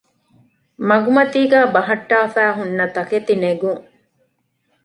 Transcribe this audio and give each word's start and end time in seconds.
މަގުމަތީގައި 0.87 1.67
ބަހައްޓާފައި 1.73 2.53
ހުންނަ 2.57 2.85
ތަކެތިނެގުން 2.95 3.81